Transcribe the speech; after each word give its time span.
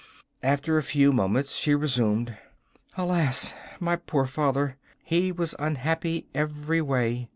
After 0.41 0.79
a 0.79 0.81
few 0.81 1.13
moments 1.13 1.53
she 1.57 1.75
resumed: 1.75 2.35
'Alas, 2.97 3.53
my 3.79 3.97
poor 3.97 4.25
father! 4.25 4.77
he 5.03 5.31
was 5.31 5.53
unhappy 5.59 6.25
every 6.33 6.81
way. 6.81 7.29